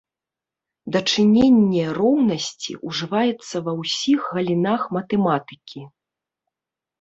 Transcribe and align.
Дачыненне 0.93 1.83
роўнасці 1.97 2.71
ўжываецца 2.93 3.55
ва 3.69 3.77
ўсіх 3.81 4.19
галінах 4.39 4.81
матэматыкі. 4.99 5.81